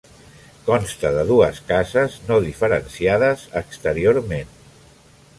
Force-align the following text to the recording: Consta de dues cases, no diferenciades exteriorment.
Consta 0.67 1.09
de 1.17 1.25
dues 1.31 1.59
cases, 1.67 2.15
no 2.29 2.39
diferenciades 2.45 3.43
exteriorment. 3.61 4.57